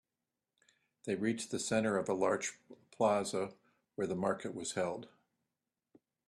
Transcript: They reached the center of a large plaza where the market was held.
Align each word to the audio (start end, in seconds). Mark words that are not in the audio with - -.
They 1.03 1.13
reached 1.13 1.51
the 1.51 1.59
center 1.59 1.95
of 1.95 2.09
a 2.09 2.15
large 2.15 2.57
plaza 2.89 3.53
where 3.93 4.07
the 4.07 4.15
market 4.15 4.55
was 4.55 4.71
held. 4.71 5.09